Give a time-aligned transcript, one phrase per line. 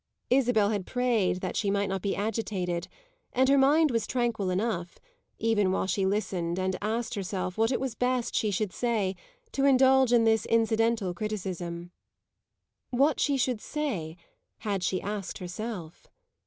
[0.31, 2.87] Isabel had prayed that she might not be agitated,
[3.33, 4.97] and her mind was tranquil enough,
[5.37, 9.15] even while she listened and asked herself what it was best she should say,
[9.51, 11.91] to indulge in this incidental criticism.
[12.89, 14.17] What she should say,
[14.61, 16.07] had she asked herself?